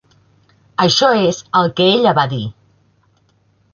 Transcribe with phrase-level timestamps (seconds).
[0.85, 2.43] Això és el que ella va dir!